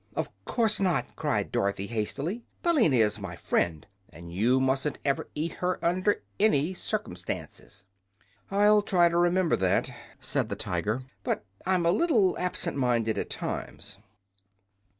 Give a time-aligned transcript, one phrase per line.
[0.15, 2.43] "Of course not," cried Dorothy, hastily.
[2.63, 7.85] "Billina is my friend, and you mustn't ever eat her under any circ'mstances."
[8.49, 13.29] "I'll try to remember that," said the Tiger; "but I'm a little absent minded, at
[13.29, 13.99] times."